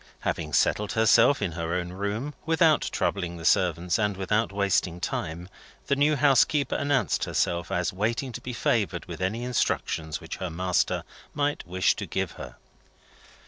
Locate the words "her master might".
10.37-11.67